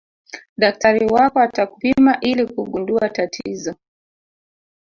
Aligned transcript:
daktari 0.57 1.05
wako 1.05 1.39
atakupima 1.39 2.17
ili 2.21 2.47
kugundua 2.47 3.09
tatizo 3.09 3.75